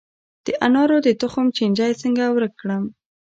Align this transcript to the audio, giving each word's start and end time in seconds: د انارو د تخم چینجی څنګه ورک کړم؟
د 0.45 0.47
انارو 0.65 0.97
د 1.03 1.07
تخم 1.21 1.45
چینجی 1.57 1.91
څنګه 2.01 2.23
ورک 2.35 2.53
کړم؟ 2.61 2.83